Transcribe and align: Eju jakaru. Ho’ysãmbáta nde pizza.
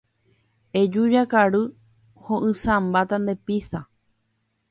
Eju 0.79 1.03
jakaru. 1.13 1.61
Ho’ysãmbáta 2.29 3.15
nde 3.21 3.33
pizza. 3.45 3.79